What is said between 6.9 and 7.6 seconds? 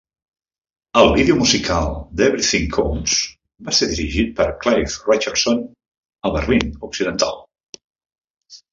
Occidental.